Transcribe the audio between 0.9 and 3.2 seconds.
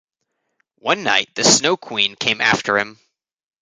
night, the Snow Queen came after him.